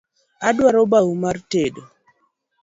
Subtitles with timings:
[0.47, 1.81] Aduaro bau mar tado